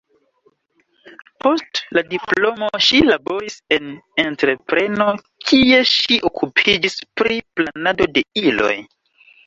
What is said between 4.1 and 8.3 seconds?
entrepreno, kie ŝi okupiĝis pri planado